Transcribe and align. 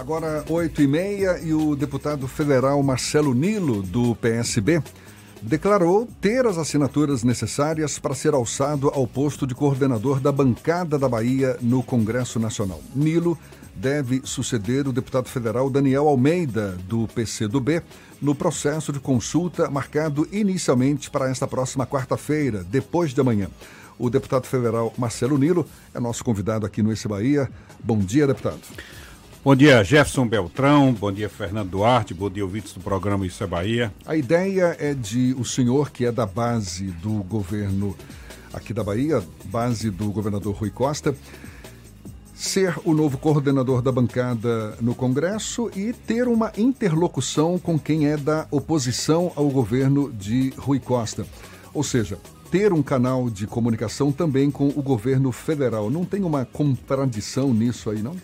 Agora, 0.00 0.42
8 0.48 0.80
e 0.80 0.86
meia, 0.86 1.38
e 1.42 1.52
o 1.52 1.76
deputado 1.76 2.26
federal 2.26 2.82
Marcelo 2.82 3.34
Nilo, 3.34 3.82
do 3.82 4.16
PSB, 4.16 4.82
declarou 5.42 6.08
ter 6.22 6.46
as 6.46 6.56
assinaturas 6.56 7.22
necessárias 7.22 7.98
para 7.98 8.14
ser 8.14 8.32
alçado 8.32 8.88
ao 8.88 9.06
posto 9.06 9.46
de 9.46 9.54
coordenador 9.54 10.18
da 10.18 10.32
bancada 10.32 10.98
da 10.98 11.06
Bahia 11.06 11.54
no 11.60 11.82
Congresso 11.82 12.40
Nacional. 12.40 12.80
Nilo 12.94 13.38
deve 13.76 14.22
suceder 14.24 14.88
o 14.88 14.92
deputado 14.92 15.28
federal 15.28 15.68
Daniel 15.68 16.08
Almeida, 16.08 16.78
do 16.88 17.06
PCdoB, 17.08 17.82
no 18.22 18.34
processo 18.34 18.94
de 18.94 19.00
consulta 19.00 19.70
marcado 19.70 20.26
inicialmente 20.32 21.10
para 21.10 21.28
esta 21.28 21.46
próxima 21.46 21.86
quarta-feira, 21.86 22.64
depois 22.64 23.12
de 23.12 23.20
amanhã. 23.20 23.50
O 23.98 24.08
deputado 24.08 24.46
federal 24.46 24.94
Marcelo 24.96 25.36
Nilo 25.36 25.66
é 25.92 26.00
nosso 26.00 26.24
convidado 26.24 26.64
aqui 26.64 26.82
no 26.82 26.90
Esse 26.90 27.06
Bahia. 27.06 27.50
Bom 27.84 27.98
dia, 27.98 28.26
deputado. 28.26 28.60
Bom 29.42 29.56
dia, 29.56 29.82
Jefferson 29.82 30.28
Beltrão. 30.28 30.92
Bom 30.92 31.10
dia, 31.10 31.26
Fernando 31.26 31.70
Duarte. 31.70 32.12
Bom 32.12 32.28
dia, 32.28 32.44
ouvintes 32.44 32.74
do 32.74 32.80
programa 32.80 33.26
Isso 33.26 33.42
é 33.42 33.46
Bahia. 33.46 33.90
A 34.04 34.14
ideia 34.14 34.76
é 34.78 34.92
de 34.92 35.34
o 35.38 35.46
senhor, 35.46 35.90
que 35.90 36.04
é 36.04 36.12
da 36.12 36.26
base 36.26 36.88
do 37.02 37.22
governo 37.22 37.96
aqui 38.52 38.74
da 38.74 38.84
Bahia, 38.84 39.22
base 39.46 39.90
do 39.90 40.12
governador 40.12 40.54
Rui 40.54 40.68
Costa, 40.68 41.16
ser 42.34 42.76
o 42.84 42.92
novo 42.92 43.16
coordenador 43.16 43.80
da 43.80 43.90
bancada 43.90 44.76
no 44.78 44.94
Congresso 44.94 45.70
e 45.74 45.94
ter 45.94 46.28
uma 46.28 46.52
interlocução 46.58 47.58
com 47.58 47.78
quem 47.78 48.08
é 48.08 48.18
da 48.18 48.46
oposição 48.50 49.32
ao 49.36 49.48
governo 49.48 50.12
de 50.12 50.52
Rui 50.58 50.78
Costa. 50.78 51.24
Ou 51.72 51.82
seja, 51.82 52.18
ter 52.50 52.74
um 52.74 52.82
canal 52.82 53.30
de 53.30 53.46
comunicação 53.46 54.12
também 54.12 54.50
com 54.50 54.68
o 54.68 54.82
governo 54.82 55.32
federal. 55.32 55.88
Não 55.88 56.04
tem 56.04 56.24
uma 56.24 56.44
contradição 56.44 57.54
nisso 57.54 57.88
aí, 57.88 58.02
não? 58.02 58.14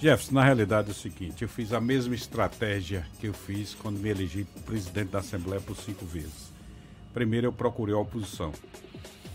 Jefferson, 0.00 0.32
na 0.32 0.42
realidade 0.42 0.88
é 0.88 0.92
o 0.92 0.94
seguinte, 0.94 1.42
eu 1.42 1.48
fiz 1.48 1.74
a 1.74 1.80
mesma 1.80 2.14
estratégia 2.14 3.06
que 3.18 3.26
eu 3.26 3.34
fiz 3.34 3.74
quando 3.74 3.98
me 3.98 4.08
elegi 4.08 4.46
presidente 4.64 5.10
da 5.10 5.18
Assembleia 5.18 5.60
por 5.60 5.76
cinco 5.76 6.06
vezes. 6.06 6.50
Primeiro 7.12 7.48
eu 7.48 7.52
procurei 7.52 7.94
a 7.94 7.98
oposição. 7.98 8.50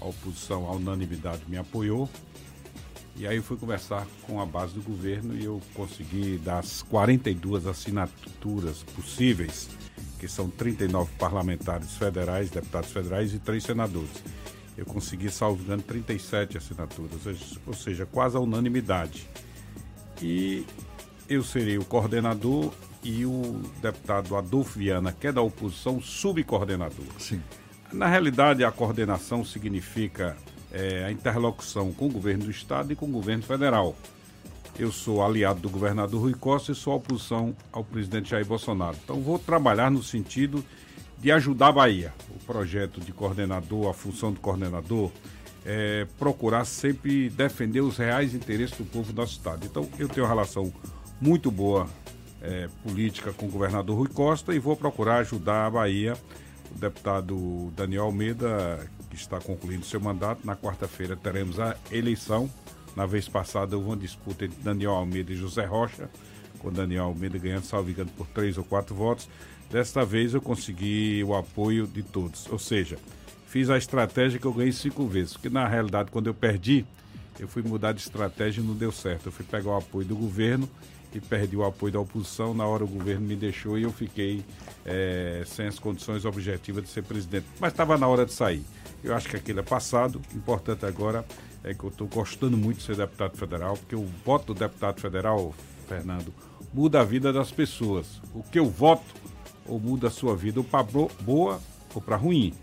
A 0.02 0.06
oposição, 0.06 0.68
a 0.68 0.72
unanimidade, 0.72 1.44
me 1.48 1.56
apoiou. 1.56 2.10
E 3.16 3.28
aí 3.28 3.38
eu 3.38 3.44
fui 3.44 3.58
conversar 3.58 4.08
com 4.24 4.42
a 4.42 4.46
base 4.46 4.74
do 4.74 4.82
governo 4.82 5.36
e 5.36 5.46
eu 5.46 5.62
consegui 5.76 6.40
das 6.40 6.82
42 6.82 7.68
assinaturas 7.68 8.82
possíveis, 8.96 9.70
que 10.20 10.28
são 10.28 10.50
39 10.50 11.12
parlamentares 11.20 11.96
federais, 11.96 12.50
deputados 12.50 12.92
federais 12.92 13.36
e 13.36 13.38
três 13.38 13.64
senadores. 13.64 14.24
Eu 14.76 14.86
consegui, 14.88 15.30
salvo 15.30 15.62
engano, 15.62 15.84
37 15.84 16.58
assinaturas, 16.58 17.22
ou 17.68 17.74
seja, 17.76 18.08
quase 18.08 18.36
a 18.36 18.40
unanimidade 18.40 19.28
e 20.22 20.66
eu 21.30 21.44
serei 21.44 21.78
o 21.78 21.86
coordenador 21.86 22.72
e 23.04 23.26
o 23.26 23.62
deputado 23.82 24.36
Adolfo 24.36 24.80
Viana, 24.80 25.12
que 25.12 25.28
é 25.28 25.32
da 25.32 25.42
oposição, 25.42 26.02
subcoordenador. 26.02 27.06
Sim. 27.20 27.42
Na 27.94 28.08
realidade, 28.08 28.64
a 28.64 28.72
coordenação 28.72 29.46
significa 29.46 30.36
é, 30.72 31.06
a 31.06 31.12
interlocução 31.12 31.94
com 31.94 32.08
o 32.08 32.12
governo 32.12 32.46
do 32.46 32.52
Estado 32.52 32.92
e 32.92 32.96
com 32.96 33.06
o 33.06 33.12
governo 33.12 33.44
federal. 33.44 33.96
Eu 34.78 34.92
sou 34.92 35.24
aliado 35.24 35.62
do 35.62 35.70
governador 35.70 36.22
Rui 36.22 36.34
Costa 36.34 36.72
e 36.72 36.76
sou 36.76 36.94
a 36.94 36.96
oposição 36.98 37.56
ao 37.72 37.84
presidente 37.84 38.32
Jair 38.32 38.46
Bolsonaro. 38.46 38.98
Então, 39.02 39.22
vou 39.22 39.40
trabalhar 39.40 39.90
no 39.90 40.04
sentido 40.04 40.66
de 41.18 41.32
ajudar 41.32 41.68
a 41.68 41.72
Bahia. 41.72 42.14
O 42.30 42.44
projeto 42.44 43.00
de 43.00 43.14
coordenador, 43.14 43.90
a 43.90 43.94
função 43.94 44.34
do 44.34 44.40
coordenador, 44.40 45.12
é, 45.66 46.06
procurar 46.20 46.64
sempre 46.66 47.30
defender 47.30 47.82
os 47.82 47.98
reais 47.98 48.34
interesses 48.34 48.78
do 48.78 48.86
povo 48.86 49.12
nosso 49.12 49.34
estado. 49.34 49.66
Então, 49.66 49.90
eu 49.98 50.08
tenho 50.08 50.26
uma 50.26 50.30
relação 50.30 50.72
muito 51.20 51.50
boa 51.50 51.88
é, 52.42 52.70
política 52.84 53.34
com 53.34 53.48
o 53.48 53.50
governador 53.50 53.98
Rui 53.98 54.10
Costa 54.10 54.54
e 54.54 54.60
vou 54.60 54.78
procurar 54.78 55.18
ajudar 55.18 55.66
a 55.66 55.70
Bahia. 55.70 56.16
O 56.76 56.80
deputado 56.80 57.74
Daniel 57.76 58.04
Almeida, 58.04 58.88
que 59.10 59.16
está 59.16 59.40
concluindo 59.40 59.86
seu 59.86 60.00
mandato, 60.00 60.46
na 60.46 60.56
quarta-feira 60.56 61.16
teremos 61.16 61.60
a 61.60 61.76
eleição. 61.92 62.50
Na 62.96 63.06
vez 63.06 63.28
passada 63.28 63.76
houve 63.76 63.90
uma 63.90 63.98
disputa 63.98 64.46
entre 64.46 64.62
Daniel 64.62 64.92
Almeida 64.92 65.32
e 65.32 65.36
José 65.36 65.66
Rocha, 65.66 66.10
com 66.60 66.72
Daniel 66.72 67.06
Almeida 67.06 67.38
ganhando, 67.38 67.64
salvo 67.64 67.90
engano, 67.90 68.10
por 68.16 68.28
três 68.28 68.58
ou 68.58 68.64
quatro 68.64 68.96
votos. 68.96 69.28
Desta 69.70 70.06
vez 70.06 70.34
eu 70.34 70.42
consegui 70.42 71.24
o 71.24 71.36
apoio 71.36 71.88
de 71.88 72.04
todos. 72.04 72.48
Ou 72.52 72.60
seja, 72.60 72.98
fiz 73.56 73.70
a 73.70 73.78
estratégia 73.78 74.38
que 74.38 74.46
eu 74.46 74.52
ganhei 74.52 74.74
cinco 74.74 75.08
vezes. 75.08 75.32
Porque 75.32 75.50
na 75.50 75.66
realidade, 75.66 76.12
quando 76.12 76.28
eu 76.28 76.34
perdi, 76.34 76.86
eu 77.40 77.48
fui 77.48 77.64
mudar 77.64 77.94
de 77.94 78.02
estratégia 78.02 78.60
e 78.60 78.64
não 78.66 78.74
deu 78.74 78.92
certo. 78.92 79.28
Eu 79.28 79.32
fui 79.32 79.46
pegar 79.46 79.70
o 79.70 79.78
apoio 79.78 80.06
do 80.06 80.14
governo 80.14 80.70
e 81.14 81.22
perdi 81.22 81.56
o 81.56 81.64
apoio 81.64 81.94
da 81.94 82.00
oposição. 82.02 82.54
Na 82.54 82.68
hora 82.68 82.84
o 82.84 82.88
governo 82.88 83.26
me 83.26 83.34
deixou 83.34 83.80
e 83.80 83.84
eu 83.84 83.94
fiquei 83.94 84.44
é, 84.86 85.42
sem 85.46 85.68
as 85.68 85.80
condições 85.80 86.26
objetivas 86.26 86.84
de 86.84 86.90
ser 86.90 87.04
presidente. 87.04 87.46
Mas 87.58 87.72
estava 87.72 87.98
na 87.98 88.06
hora 88.10 88.26
de 88.26 88.34
sair. 88.34 88.62
Eu 89.02 89.16
acho 89.16 89.30
que 89.30 89.38
aquilo 89.38 89.62
é 89.62 89.64
passado. 89.64 90.22
O 90.34 90.38
importante 90.38 90.86
agora 90.86 91.24
é 91.64 91.74
que 91.74 91.86
eu 91.86 91.90
estou 91.90 92.08
gostando 92.08 92.58
muito 92.58 92.80
de 92.80 92.84
ser 92.84 92.98
deputado 92.98 93.38
federal, 93.38 93.78
porque 93.78 93.96
o 93.96 94.06
voto 94.26 94.54
do 94.54 94.60
deputado 94.60 95.00
federal, 95.00 95.56
Fernando, 95.88 96.34
muda 96.74 97.00
a 97.00 97.06
vida 97.06 97.32
das 97.32 97.52
pessoas. 97.52 98.22
O 98.34 98.44
que 98.44 98.60
eu 98.60 98.66
voto 98.66 99.16
ou 99.66 99.80
muda 99.80 100.10
a 100.10 100.12
sua 100.12 100.36
vida, 100.36 100.60
ou 100.60 100.64
para 100.66 100.84
boa 100.84 101.62
ou 101.94 102.02
para 102.02 102.18
ruim. 102.18 102.54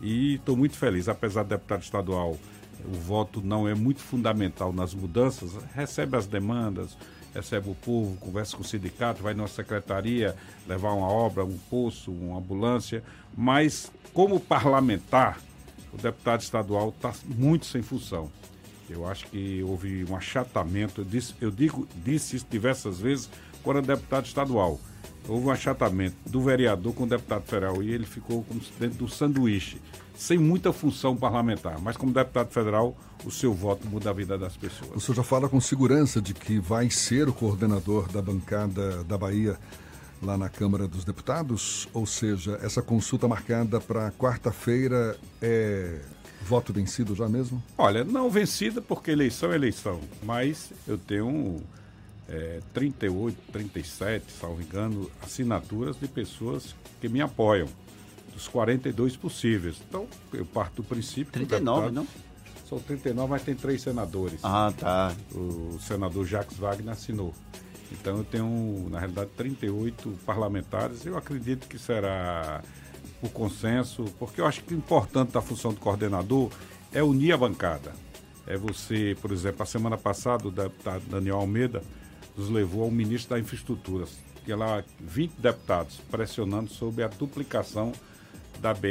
E 0.00 0.36
estou 0.36 0.56
muito 0.56 0.76
feliz, 0.76 1.08
apesar 1.08 1.42
do 1.42 1.48
deputado 1.48 1.82
estadual, 1.82 2.38
o 2.84 2.94
voto 2.94 3.42
não 3.42 3.68
é 3.68 3.74
muito 3.74 4.00
fundamental 4.00 4.72
nas 4.72 4.94
mudanças, 4.94 5.52
recebe 5.74 6.16
as 6.16 6.26
demandas, 6.26 6.96
recebe 7.34 7.70
o 7.70 7.74
povo, 7.74 8.16
conversa 8.16 8.56
com 8.56 8.62
o 8.62 8.66
sindicato, 8.66 9.22
vai 9.22 9.34
na 9.34 9.46
secretaria 9.46 10.34
levar 10.66 10.92
uma 10.92 11.08
obra, 11.08 11.44
um 11.44 11.58
poço, 11.70 12.10
uma 12.10 12.38
ambulância, 12.38 13.02
mas 13.36 13.92
como 14.14 14.40
parlamentar, 14.40 15.38
o 15.92 15.96
deputado 15.96 16.40
estadual 16.40 16.90
está 16.90 17.12
muito 17.26 17.66
sem 17.66 17.82
função. 17.82 18.30
Eu 18.88 19.06
acho 19.06 19.26
que 19.26 19.62
houve 19.62 20.04
um 20.04 20.16
achatamento, 20.16 21.02
eu, 21.02 21.04
disse, 21.04 21.34
eu 21.40 21.50
digo, 21.50 21.86
disse 22.04 22.36
isso 22.36 22.46
diversas 22.50 22.98
vezes 22.98 23.28
quando 23.62 23.78
era 23.78 23.86
deputado 23.86 24.26
estadual 24.26 24.80
houve 25.30 25.46
um 25.46 25.50
achatamento 25.50 26.16
do 26.26 26.40
vereador 26.40 26.92
com 26.92 27.04
o 27.04 27.06
deputado 27.06 27.42
federal 27.42 27.82
e 27.82 27.90
ele 27.92 28.04
ficou 28.04 28.42
como 28.42 28.60
dentro 28.78 28.98
do 28.98 29.08
sanduíche, 29.08 29.80
sem 30.16 30.36
muita 30.36 30.72
função 30.72 31.16
parlamentar. 31.16 31.80
Mas 31.80 31.96
como 31.96 32.12
deputado 32.12 32.50
federal, 32.50 32.96
o 33.24 33.30
seu 33.30 33.54
voto 33.54 33.86
muda 33.86 34.10
a 34.10 34.12
vida 34.12 34.36
das 34.36 34.56
pessoas. 34.56 34.90
O 34.94 35.00
senhor 35.00 35.16
já 35.16 35.22
fala 35.22 35.48
com 35.48 35.60
segurança 35.60 36.20
de 36.20 36.34
que 36.34 36.58
vai 36.58 36.90
ser 36.90 37.28
o 37.28 37.32
coordenador 37.32 38.08
da 38.08 38.20
bancada 38.20 39.04
da 39.04 39.16
Bahia 39.16 39.56
lá 40.22 40.36
na 40.36 40.48
Câmara 40.48 40.88
dos 40.88 41.04
Deputados? 41.04 41.88
Ou 41.94 42.06
seja, 42.06 42.58
essa 42.62 42.82
consulta 42.82 43.28
marcada 43.28 43.80
para 43.80 44.10
quarta-feira 44.12 45.16
é 45.40 46.00
voto 46.42 46.72
vencido 46.72 47.14
já 47.14 47.28
mesmo? 47.28 47.62
Olha, 47.78 48.02
não 48.02 48.28
vencida 48.28 48.82
porque 48.82 49.10
eleição 49.10 49.52
é 49.52 49.54
eleição, 49.54 50.00
mas 50.22 50.72
eu 50.88 50.98
tenho 50.98 51.28
um 51.28 51.60
é, 52.30 52.60
38, 52.72 53.36
37, 53.52 54.32
salvo 54.32 54.62
engano, 54.62 55.10
assinaturas 55.20 55.98
de 55.98 56.06
pessoas 56.06 56.74
que 57.00 57.08
me 57.08 57.20
apoiam, 57.20 57.68
dos 58.32 58.46
42 58.46 59.16
possíveis. 59.16 59.76
Então, 59.88 60.06
eu 60.32 60.46
parto 60.46 60.76
do 60.76 60.84
princípio. 60.84 61.32
39, 61.32 61.88
deputado, 61.88 61.92
não? 61.92 62.06
São 62.68 62.78
39, 62.78 63.30
mas 63.30 63.42
tem 63.42 63.56
três 63.56 63.82
senadores. 63.82 64.40
Ah, 64.44 64.72
tá. 64.78 65.12
O 65.34 65.78
senador 65.80 66.24
Jacques 66.24 66.56
Wagner 66.56 66.92
assinou. 66.92 67.34
Então, 67.90 68.18
eu 68.18 68.24
tenho, 68.24 68.88
na 68.88 69.00
realidade, 69.00 69.30
38 69.36 70.16
parlamentares. 70.24 71.04
Eu 71.04 71.18
acredito 71.18 71.66
que 71.66 71.76
será 71.76 72.62
o 73.20 73.28
consenso, 73.28 74.04
porque 74.20 74.40
eu 74.40 74.46
acho 74.46 74.62
que 74.62 74.72
o 74.72 74.76
importante 74.76 75.32
da 75.32 75.42
função 75.42 75.72
do 75.72 75.80
coordenador 75.80 76.48
é 76.92 77.02
unir 77.02 77.32
a 77.32 77.36
bancada. 77.36 77.92
É 78.46 78.56
você, 78.56 79.16
por 79.20 79.32
exemplo, 79.32 79.64
a 79.64 79.66
semana 79.66 79.98
passada, 79.98 80.46
o 80.46 80.50
deputado 80.52 81.02
Daniel 81.08 81.36
Almeida 81.36 81.82
nos 82.40 82.48
levou 82.48 82.84
ao 82.84 82.90
ministro 82.90 83.34
da 83.34 83.38
Infraestrutura, 83.38 84.06
que 84.44 84.54
lá 84.54 84.82
20 84.98 85.32
deputados 85.32 86.00
pressionando 86.10 86.70
sobre 86.70 87.04
a 87.04 87.08
duplicação 87.08 87.92
da 88.60 88.72
BR 88.72 88.88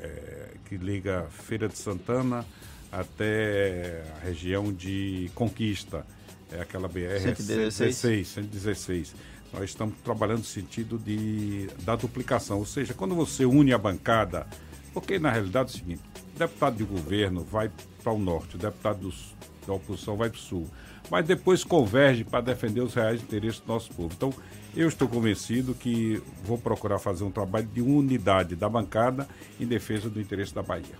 é, 0.00 0.54
que 0.64 0.76
liga 0.76 1.26
Feira 1.30 1.68
de 1.68 1.78
Santana 1.78 2.44
até 2.90 4.02
a 4.16 4.24
região 4.24 4.72
de 4.72 5.30
Conquista, 5.34 6.04
é 6.50 6.60
aquela 6.60 6.88
BR 6.88 7.20
116. 7.20 7.74
116, 7.74 8.28
116. 8.28 9.14
Nós 9.52 9.64
estamos 9.64 9.94
trabalhando 10.02 10.40
no 10.40 10.44
sentido 10.44 10.98
de, 10.98 11.68
da 11.84 11.94
duplicação, 11.94 12.58
ou 12.58 12.66
seja, 12.66 12.92
quando 12.92 13.14
você 13.14 13.44
une 13.44 13.72
a 13.72 13.78
bancada, 13.78 14.46
porque 14.92 15.18
na 15.18 15.30
realidade 15.30 15.70
é 15.70 15.74
o 15.74 15.78
seguinte, 15.78 16.02
o 16.34 16.38
deputado 16.38 16.76
de 16.76 16.84
governo 16.84 17.44
vai 17.44 17.70
para 18.02 18.12
o 18.12 18.18
norte, 18.18 18.56
o 18.56 18.58
deputado 18.58 19.12
dos, 19.68 19.80
da 19.80 19.82
oposição 19.84 20.16
vai 20.16 20.30
para 20.30 20.38
o 20.38 20.40
sul 20.40 20.66
mas 21.10 21.26
depois 21.26 21.64
converge 21.64 22.24
para 22.24 22.40
defender 22.40 22.80
os 22.80 22.94
reais 22.94 23.22
interesses 23.22 23.60
do 23.60 23.72
nosso 23.72 23.90
povo. 23.92 24.12
Então, 24.16 24.32
eu 24.76 24.88
estou 24.88 25.08
convencido 25.08 25.74
que 25.74 26.22
vou 26.44 26.58
procurar 26.58 26.98
fazer 26.98 27.24
um 27.24 27.30
trabalho 27.30 27.68
de 27.72 27.80
unidade 27.80 28.54
da 28.54 28.68
bancada 28.68 29.26
em 29.58 29.66
defesa 29.66 30.08
do 30.08 30.20
interesse 30.20 30.54
da 30.54 30.62
Bahia. 30.62 30.98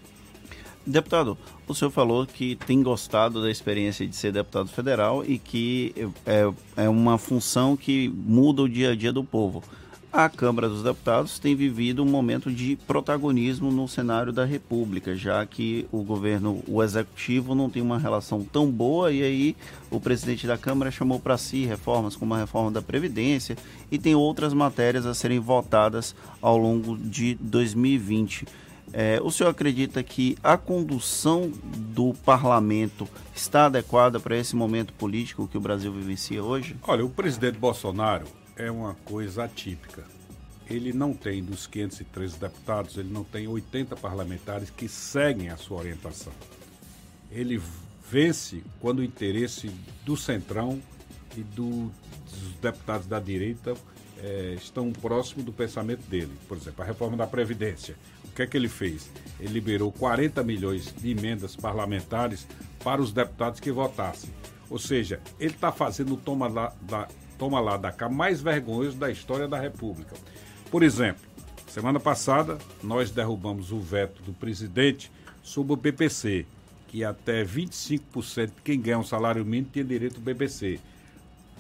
Deputado, 0.86 1.36
o 1.66 1.74
senhor 1.74 1.90
falou 1.90 2.26
que 2.26 2.56
tem 2.56 2.82
gostado 2.82 3.42
da 3.42 3.50
experiência 3.50 4.06
de 4.06 4.16
ser 4.16 4.32
deputado 4.32 4.68
federal 4.68 5.22
e 5.22 5.38
que 5.38 5.92
é, 6.24 6.84
é 6.84 6.88
uma 6.88 7.18
função 7.18 7.76
que 7.76 8.08
muda 8.08 8.62
o 8.62 8.68
dia 8.68 8.92
a 8.92 8.96
dia 8.96 9.12
do 9.12 9.22
povo. 9.22 9.62
A 10.10 10.26
Câmara 10.26 10.70
dos 10.70 10.82
Deputados 10.82 11.38
tem 11.38 11.54
vivido 11.54 12.02
um 12.02 12.06
momento 12.06 12.50
de 12.50 12.76
protagonismo 12.86 13.70
no 13.70 13.86
cenário 13.86 14.32
da 14.32 14.42
República, 14.42 15.14
já 15.14 15.44
que 15.44 15.86
o 15.92 16.02
governo, 16.02 16.62
o 16.66 16.82
executivo, 16.82 17.54
não 17.54 17.68
tem 17.68 17.82
uma 17.82 17.98
relação 17.98 18.42
tão 18.42 18.70
boa 18.70 19.12
e 19.12 19.22
aí 19.22 19.56
o 19.90 20.00
presidente 20.00 20.46
da 20.46 20.56
Câmara 20.56 20.90
chamou 20.90 21.20
para 21.20 21.36
si 21.36 21.66
reformas 21.66 22.16
como 22.16 22.32
a 22.32 22.38
reforma 22.38 22.70
da 22.70 22.80
Previdência 22.80 23.54
e 23.90 23.98
tem 23.98 24.14
outras 24.14 24.54
matérias 24.54 25.04
a 25.04 25.12
serem 25.12 25.40
votadas 25.40 26.16
ao 26.40 26.56
longo 26.56 26.96
de 26.96 27.34
2020. 27.34 28.46
É, 28.94 29.20
o 29.22 29.30
senhor 29.30 29.50
acredita 29.50 30.02
que 30.02 30.38
a 30.42 30.56
condução 30.56 31.52
do 31.76 32.14
parlamento 32.24 33.06
está 33.36 33.66
adequada 33.66 34.18
para 34.18 34.38
esse 34.38 34.56
momento 34.56 34.94
político 34.94 35.46
que 35.46 35.58
o 35.58 35.60
Brasil 35.60 35.92
vivencia 35.92 36.42
hoje? 36.42 36.74
Olha, 36.82 37.04
o 37.04 37.10
presidente 37.10 37.58
Bolsonaro 37.58 38.37
é 38.58 38.70
uma 38.70 38.94
coisa 39.04 39.44
atípica. 39.44 40.04
Ele 40.68 40.92
não 40.92 41.14
tem, 41.14 41.42
dos 41.42 41.66
513 41.66 42.38
deputados, 42.38 42.98
ele 42.98 43.10
não 43.10 43.24
tem 43.24 43.48
80 43.48 43.96
parlamentares 43.96 44.68
que 44.68 44.88
seguem 44.88 45.48
a 45.48 45.56
sua 45.56 45.78
orientação. 45.78 46.32
Ele 47.30 47.62
vence 48.10 48.62
quando 48.80 48.98
o 48.98 49.04
interesse 49.04 49.70
do 50.04 50.16
Centrão 50.16 50.82
e 51.36 51.42
do, 51.42 51.90
dos 52.30 52.52
deputados 52.60 53.06
da 53.06 53.18
direita 53.18 53.74
é, 54.18 54.54
estão 54.54 54.92
próximo 54.92 55.42
do 55.42 55.52
pensamento 55.52 56.02
dele. 56.08 56.32
Por 56.46 56.56
exemplo, 56.56 56.82
a 56.82 56.86
reforma 56.86 57.16
da 57.16 57.26
Previdência. 57.26 57.96
O 58.24 58.32
que 58.32 58.42
é 58.42 58.46
que 58.46 58.56
ele 58.56 58.68
fez? 58.68 59.10
Ele 59.40 59.54
liberou 59.54 59.90
40 59.92 60.42
milhões 60.42 60.92
de 60.92 61.10
emendas 61.10 61.56
parlamentares 61.56 62.46
para 62.82 63.00
os 63.00 63.12
deputados 63.12 63.60
que 63.60 63.70
votassem. 63.70 64.30
Ou 64.68 64.78
seja, 64.78 65.20
ele 65.40 65.54
está 65.54 65.72
fazendo 65.72 66.14
o 66.14 66.16
toma 66.16 66.46
lá 66.46 66.74
da 66.82 67.08
toma 67.38 67.60
lá 67.60 67.76
da 67.76 67.92
cá 67.92 68.08
mais 68.08 68.40
vergonhoso 68.40 68.96
da 68.96 69.10
história 69.10 69.46
da 69.46 69.58
República. 69.58 70.16
Por 70.70 70.82
exemplo, 70.82 71.22
semana 71.68 72.00
passada 72.00 72.58
nós 72.82 73.10
derrubamos 73.10 73.70
o 73.72 73.78
veto 73.78 74.22
do 74.22 74.32
presidente 74.32 75.10
sobre 75.42 75.72
o 75.72 75.76
BPC, 75.76 76.44
que 76.88 77.04
até 77.04 77.44
25% 77.44 78.46
de 78.46 78.62
quem 78.64 78.80
ganha 78.80 78.98
um 78.98 79.04
salário 79.04 79.44
mínimo 79.44 79.70
tinha 79.72 79.84
direito 79.84 80.16
ao 80.16 80.22
BPC. 80.22 80.80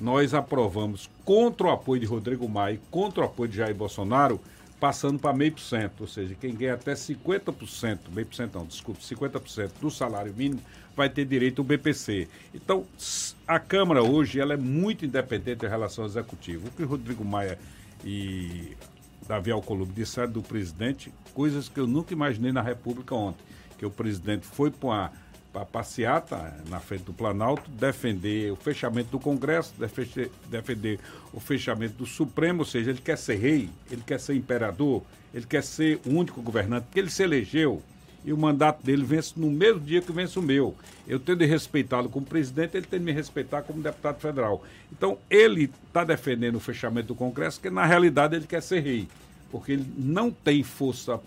Nós 0.00 0.34
aprovamos 0.34 1.08
contra 1.24 1.68
o 1.68 1.70
apoio 1.70 2.00
de 2.00 2.06
Rodrigo 2.06 2.48
Maia, 2.48 2.80
contra 2.90 3.22
o 3.22 3.24
apoio 3.24 3.50
de 3.50 3.56
Jair 3.56 3.74
Bolsonaro, 3.74 4.40
passando 4.80 5.18
para 5.18 5.32
meio 5.32 5.52
por 5.52 5.60
cento, 5.60 6.02
ou 6.02 6.06
seja, 6.06 6.34
quem 6.34 6.54
ganha 6.54 6.74
até 6.74 6.94
50%, 6.94 7.98
meio 8.12 8.26
por 8.26 8.34
cento 8.34 8.58
não, 8.58 8.66
desculpe, 8.66 9.00
50% 9.00 9.72
do 9.80 9.90
salário 9.90 10.32
mínimo 10.34 10.60
vai 10.94 11.08
ter 11.08 11.24
direito 11.24 11.60
ao 11.60 11.64
BPC. 11.64 12.28
Então, 12.54 12.84
a 13.46 13.58
Câmara 13.58 14.02
hoje 14.02 14.40
ela 14.40 14.54
é 14.54 14.56
muito 14.56 15.04
independente 15.04 15.64
em 15.64 15.68
relação 15.68 16.04
ao 16.04 16.10
Executivo. 16.10 16.68
O 16.68 16.70
que 16.70 16.82
Rodrigo 16.82 17.24
Maia 17.24 17.58
e 18.04 18.76
Davi 19.26 19.50
Alcolumbre 19.50 19.94
disseram 19.94 20.32
do 20.32 20.42
presidente, 20.42 21.12
coisas 21.34 21.68
que 21.68 21.78
eu 21.78 21.86
nunca 21.86 22.12
imaginei 22.12 22.52
na 22.52 22.62
República 22.62 23.14
ontem, 23.14 23.44
que 23.76 23.86
o 23.86 23.90
presidente 23.90 24.46
foi 24.46 24.70
para 24.70 24.88
uma 24.88 25.12
para 25.52 25.64
passeata 25.64 26.36
tá, 26.36 26.56
na 26.68 26.78
frente 26.78 27.04
do 27.04 27.12
Planalto, 27.12 27.70
defender 27.70 28.52
o 28.52 28.56
fechamento 28.56 29.10
do 29.10 29.18
Congresso, 29.18 29.72
defender, 29.78 30.30
defender 30.48 31.00
o 31.32 31.40
fechamento 31.40 31.94
do 31.94 32.06
Supremo, 32.06 32.60
ou 32.60 32.64
seja, 32.64 32.90
ele 32.90 33.00
quer 33.00 33.16
ser 33.16 33.36
rei, 33.36 33.70
ele 33.90 34.02
quer 34.06 34.20
ser 34.20 34.34
imperador, 34.34 35.02
ele 35.32 35.46
quer 35.46 35.62
ser 35.62 36.00
o 36.04 36.10
único 36.10 36.42
governante, 36.42 36.84
porque 36.84 36.98
ele 36.98 37.10
se 37.10 37.22
elegeu 37.22 37.82
e 38.24 38.32
o 38.32 38.36
mandato 38.36 38.84
dele 38.84 39.04
vence 39.04 39.32
no 39.36 39.50
mesmo 39.50 39.80
dia 39.80 40.02
que 40.02 40.12
vence 40.12 40.38
o 40.38 40.42
meu. 40.42 40.74
Eu 41.06 41.18
tenho 41.18 41.38
de 41.38 41.46
respeitá-lo 41.46 42.08
como 42.08 42.26
presidente, 42.26 42.76
ele 42.76 42.86
tem 42.86 42.98
de 42.98 43.04
me 43.04 43.12
respeitar 43.12 43.62
como 43.62 43.80
deputado 43.80 44.20
federal. 44.20 44.62
Então, 44.92 45.18
ele 45.30 45.70
está 45.86 46.04
defendendo 46.04 46.56
o 46.56 46.60
fechamento 46.60 47.08
do 47.08 47.14
Congresso, 47.14 47.60
que 47.60 47.70
na 47.70 47.86
realidade 47.86 48.36
ele 48.36 48.46
quer 48.46 48.62
ser 48.62 48.80
rei, 48.80 49.08
porque 49.50 49.72
ele 49.72 49.86
não 49.96 50.30
tem 50.30 50.62
força 50.62 51.20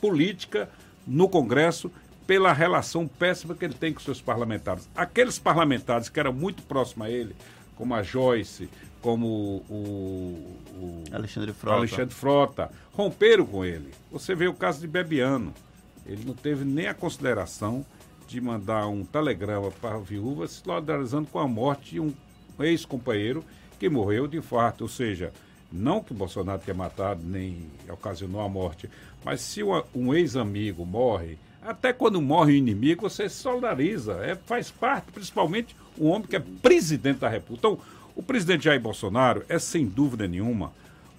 política 0.00 0.70
no 1.06 1.28
Congresso 1.28 1.90
pela 2.30 2.52
relação 2.52 3.08
péssima 3.08 3.56
que 3.56 3.64
ele 3.64 3.74
tem 3.74 3.92
com 3.92 3.98
seus 3.98 4.22
parlamentares. 4.22 4.88
Aqueles 4.94 5.36
parlamentares 5.36 6.08
que 6.08 6.20
eram 6.20 6.32
muito 6.32 6.62
próximos 6.62 7.08
a 7.08 7.10
ele, 7.10 7.34
como 7.74 7.92
a 7.92 8.04
Joyce, 8.04 8.70
como 9.02 9.64
o, 9.68 10.56
o 10.76 11.04
Alexandre, 11.10 11.52
Frota. 11.52 11.76
Alexandre 11.76 12.14
Frota, 12.14 12.70
romperam 12.92 13.44
com 13.44 13.64
ele. 13.64 13.90
Você 14.12 14.32
vê 14.36 14.46
o 14.46 14.54
caso 14.54 14.80
de 14.80 14.86
Bebiano. 14.86 15.52
Ele 16.06 16.24
não 16.24 16.32
teve 16.32 16.64
nem 16.64 16.86
a 16.86 16.94
consideração 16.94 17.84
de 18.28 18.40
mandar 18.40 18.86
um 18.86 19.04
telegrama 19.04 19.72
para 19.72 19.96
a 19.96 19.98
viúva 19.98 20.46
se 20.46 20.62
solidarizando 20.62 21.26
com 21.26 21.40
a 21.40 21.48
morte 21.48 21.94
de 21.94 22.00
um 22.00 22.14
ex-companheiro 22.60 23.44
que 23.76 23.88
morreu 23.88 24.28
de 24.28 24.36
infarto. 24.36 24.84
Ou 24.84 24.88
seja, 24.88 25.32
não 25.72 26.00
que 26.00 26.12
o 26.12 26.16
Bolsonaro 26.16 26.62
tenha 26.64 26.76
matado 26.76 27.22
nem 27.24 27.66
ocasionou 27.88 28.40
a 28.40 28.48
morte, 28.48 28.88
mas 29.24 29.40
se 29.40 29.64
um 29.92 30.14
ex-amigo 30.14 30.86
morre 30.86 31.36
até 31.62 31.92
quando 31.92 32.20
morre 32.20 32.52
o 32.52 32.56
inimigo, 32.56 33.08
você 33.08 33.28
se 33.28 33.36
solidariza. 33.36 34.14
É, 34.22 34.34
faz 34.34 34.70
parte, 34.70 35.12
principalmente, 35.12 35.76
um 35.98 36.08
homem 36.08 36.26
que 36.26 36.36
é 36.36 36.42
presidente 36.62 37.18
da 37.18 37.28
República. 37.28 37.68
Então, 37.68 37.78
o 38.16 38.22
presidente 38.22 38.64
Jair 38.64 38.80
Bolsonaro 38.80 39.44
é, 39.48 39.58
sem 39.58 39.86
dúvida 39.86 40.26
nenhuma, 40.26 40.72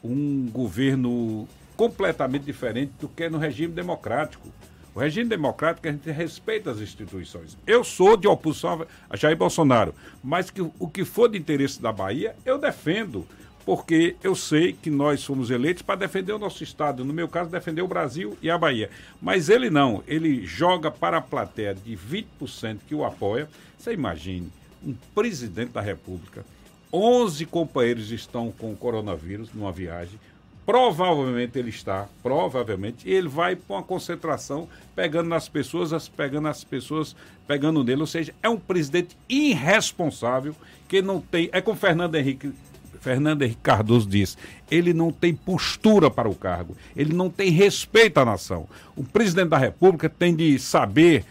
um 0.03 0.49
governo 0.51 1.47
completamente 1.75 2.43
diferente 2.43 2.91
do 2.99 3.07
que 3.07 3.23
é 3.23 3.29
no 3.29 3.37
regime 3.37 3.73
democrático. 3.73 4.49
O 4.93 4.99
regime 4.99 5.29
democrático 5.29 5.87
a 5.87 5.91
gente 5.91 6.11
respeita 6.11 6.71
as 6.71 6.79
instituições. 6.79 7.57
Eu 7.65 7.83
sou 7.83 8.17
de 8.17 8.27
oposição 8.27 8.85
a 9.09 9.15
Jair 9.15 9.37
Bolsonaro, 9.37 9.95
mas 10.23 10.49
que 10.49 10.61
o 10.61 10.87
que 10.87 11.05
for 11.05 11.29
de 11.29 11.37
interesse 11.37 11.81
da 11.81 11.93
Bahia, 11.93 12.35
eu 12.45 12.57
defendo 12.57 13.25
porque 13.71 14.17
eu 14.21 14.35
sei 14.35 14.73
que 14.73 14.89
nós 14.89 15.23
fomos 15.23 15.49
eleitos 15.49 15.81
para 15.81 15.95
defender 15.95 16.33
o 16.33 16.37
nosso 16.37 16.61
Estado, 16.61 17.05
no 17.05 17.13
meu 17.13 17.29
caso, 17.29 17.49
defender 17.49 17.81
o 17.81 17.87
Brasil 17.87 18.37
e 18.41 18.51
a 18.51 18.57
Bahia. 18.57 18.89
Mas 19.21 19.47
ele 19.47 19.69
não, 19.69 20.03
ele 20.05 20.45
joga 20.45 20.91
para 20.91 21.19
a 21.19 21.21
plateia 21.21 21.73
de 21.73 21.95
20% 21.95 22.79
que 22.85 22.93
o 22.93 23.05
apoia. 23.05 23.47
Você 23.77 23.93
imagine, 23.93 24.51
um 24.85 24.93
presidente 25.15 25.71
da 25.71 25.79
República, 25.79 26.45
11 26.91 27.45
companheiros 27.45 28.11
estão 28.11 28.51
com 28.51 28.75
coronavírus 28.75 29.53
numa 29.53 29.71
viagem, 29.71 30.19
provavelmente 30.65 31.57
ele 31.57 31.69
está, 31.69 32.09
provavelmente, 32.21 33.09
ele 33.09 33.29
vai 33.29 33.55
para 33.55 33.77
uma 33.77 33.83
concentração 33.83 34.67
pegando 34.93 35.29
nas 35.29 35.47
pessoas, 35.47 36.09
pegando 36.09 36.49
as 36.49 36.61
pessoas, 36.61 37.15
pegando 37.47 37.85
nele, 37.85 38.01
ou 38.01 38.07
seja, 38.07 38.35
é 38.43 38.49
um 38.49 38.59
presidente 38.59 39.15
irresponsável 39.29 40.53
que 40.89 41.01
não 41.01 41.21
tem, 41.21 41.49
é 41.53 41.61
com 41.61 41.73
Fernando 41.73 42.15
Henrique 42.15 42.51
Fernando 42.99 43.41
Henrique 43.41 43.61
Cardoso 43.61 44.07
diz, 44.07 44.37
ele 44.69 44.93
não 44.93 45.11
tem 45.11 45.33
postura 45.33 46.09
para 46.09 46.29
o 46.29 46.35
cargo, 46.35 46.75
ele 46.95 47.13
não 47.13 47.29
tem 47.29 47.49
respeito 47.49 48.19
à 48.19 48.25
nação. 48.25 48.67
O 48.95 49.03
presidente 49.03 49.49
da 49.49 49.57
República 49.57 50.09
tem 50.09 50.35
de 50.35 50.59
saber 50.59 51.25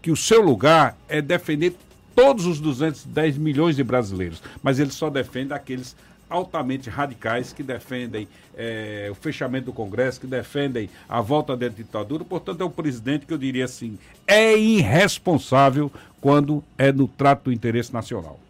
que 0.00 0.10
o 0.10 0.16
seu 0.16 0.40
lugar 0.40 0.96
é 1.08 1.20
defender 1.20 1.74
todos 2.14 2.46
os 2.46 2.60
210 2.60 3.36
milhões 3.36 3.76
de 3.76 3.84
brasileiros, 3.84 4.42
mas 4.62 4.78
ele 4.78 4.90
só 4.90 5.10
defende 5.10 5.52
aqueles 5.52 5.96
altamente 6.28 6.90
radicais 6.90 7.52
que 7.52 7.62
defendem 7.62 8.28
é, 8.56 9.08
o 9.10 9.14
fechamento 9.14 9.66
do 9.66 9.72
Congresso, 9.72 10.20
que 10.20 10.26
defendem 10.26 10.88
a 11.08 11.20
volta 11.20 11.56
da 11.56 11.68
ditadura. 11.68 12.24
Portanto, 12.24 12.60
é 12.60 12.64
um 12.64 12.70
presidente 12.70 13.26
que 13.26 13.32
eu 13.32 13.38
diria 13.38 13.64
assim, 13.64 13.98
é 14.26 14.56
irresponsável 14.56 15.90
quando 16.20 16.64
é 16.76 16.90
no 16.90 17.06
trato 17.06 17.44
do 17.44 17.52
interesse 17.52 17.92
nacional. 17.92 18.40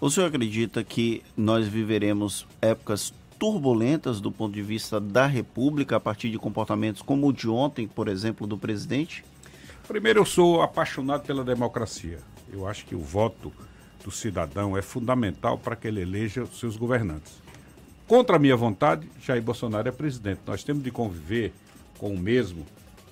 O 0.00 0.08
senhor 0.08 0.28
acredita 0.28 0.84
que 0.84 1.24
nós 1.36 1.66
viveremos 1.66 2.46
épocas 2.62 3.12
turbulentas 3.36 4.20
do 4.20 4.30
ponto 4.30 4.54
de 4.54 4.62
vista 4.62 5.00
da 5.00 5.26
República 5.26 5.96
a 5.96 6.00
partir 6.00 6.30
de 6.30 6.38
comportamentos 6.38 7.02
como 7.02 7.26
o 7.26 7.32
de 7.32 7.48
ontem, 7.48 7.88
por 7.88 8.06
exemplo, 8.06 8.46
do 8.46 8.56
presidente? 8.56 9.24
Primeiro, 9.88 10.20
eu 10.20 10.24
sou 10.24 10.62
apaixonado 10.62 11.26
pela 11.26 11.42
democracia. 11.42 12.18
Eu 12.52 12.64
acho 12.68 12.86
que 12.86 12.94
o 12.94 13.00
voto 13.00 13.52
do 14.04 14.12
cidadão 14.12 14.76
é 14.76 14.82
fundamental 14.82 15.58
para 15.58 15.74
que 15.74 15.88
ele 15.88 16.00
eleja 16.00 16.44
os 16.44 16.60
seus 16.60 16.76
governantes. 16.76 17.32
Contra 18.06 18.36
a 18.36 18.38
minha 18.38 18.56
vontade, 18.56 19.10
Jair 19.20 19.42
Bolsonaro 19.42 19.88
é 19.88 19.92
presidente. 19.92 20.42
Nós 20.46 20.62
temos 20.62 20.84
de 20.84 20.92
conviver 20.92 21.52
com 21.98 22.14
o 22.14 22.18
mesmo 22.18 22.64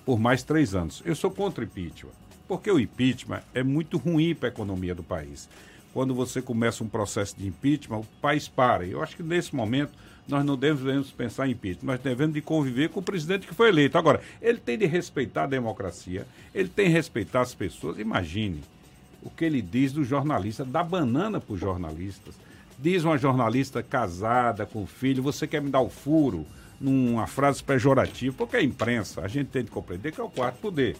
por 0.05 0.17
mais 0.17 0.41
três 0.41 0.73
anos. 0.73 1.03
Eu 1.05 1.17
sou 1.17 1.29
contra 1.29 1.65
o 1.65 1.67
impeachment, 1.67 2.13
porque 2.47 2.71
o 2.71 2.79
impeachment 2.79 3.41
é 3.53 3.61
muito 3.61 3.97
ruim 3.97 4.33
para 4.33 4.47
a 4.47 4.51
economia 4.53 4.95
do 4.95 5.03
país 5.03 5.49
quando 5.97 6.13
você 6.13 6.43
começa 6.43 6.83
um 6.83 6.87
processo 6.87 7.35
de 7.35 7.47
impeachment, 7.47 7.97
o 7.97 8.05
país 8.21 8.47
para. 8.47 8.85
Eu 8.85 9.01
acho 9.01 9.15
que 9.15 9.23
nesse 9.23 9.55
momento 9.55 9.93
nós 10.27 10.45
não 10.45 10.55
devemos 10.55 11.09
pensar 11.09 11.47
em 11.47 11.53
impeachment, 11.53 11.91
nós 11.91 11.99
devemos 11.99 12.35
de 12.35 12.39
conviver 12.39 12.89
com 12.89 12.99
o 12.99 13.03
presidente 13.03 13.47
que 13.47 13.55
foi 13.55 13.69
eleito. 13.69 13.97
Agora, 13.97 14.21
ele 14.39 14.59
tem 14.59 14.77
de 14.77 14.85
respeitar 14.85 15.45
a 15.45 15.47
democracia, 15.47 16.27
ele 16.53 16.69
tem 16.69 16.85
de 16.85 16.93
respeitar 16.93 17.41
as 17.41 17.55
pessoas. 17.55 17.97
Imagine 17.97 18.61
o 19.23 19.29
que 19.31 19.43
ele 19.43 19.59
diz 19.59 19.91
do 19.91 20.03
jornalista, 20.03 20.63
dá 20.63 20.83
banana 20.83 21.41
para 21.41 21.55
os 21.55 21.59
jornalistas. 21.59 22.35
Diz 22.77 23.03
uma 23.03 23.17
jornalista 23.17 23.81
casada, 23.81 24.67
com 24.67 24.85
filho, 24.85 25.23
você 25.23 25.47
quer 25.47 25.63
me 25.63 25.71
dar 25.71 25.81
o 25.81 25.89
furo? 25.89 26.45
Numa 26.79 27.25
frase 27.25 27.63
pejorativa, 27.63 28.35
porque 28.37 28.57
a 28.57 28.61
imprensa, 28.61 29.21
a 29.21 29.27
gente 29.27 29.47
tem 29.47 29.63
de 29.63 29.71
compreender 29.71 30.11
que 30.11 30.21
é 30.21 30.23
o 30.23 30.29
quarto 30.29 30.59
poder. 30.59 30.95